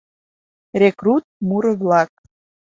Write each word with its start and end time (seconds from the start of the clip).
РЕКРУТ 0.81 1.25
МУРО-ВЛАК. 1.47 2.11